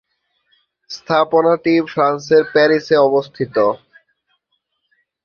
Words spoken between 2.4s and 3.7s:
প্যারিসে অবস্থিত।